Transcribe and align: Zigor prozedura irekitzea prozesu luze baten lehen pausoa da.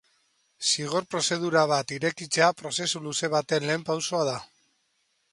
Zigor 0.67 1.03
prozedura 1.09 1.81
irekitzea 1.97 2.47
prozesu 2.61 3.01
luze 3.09 3.29
baten 3.35 3.69
lehen 3.71 3.85
pausoa 3.91 4.23
da. 4.31 4.35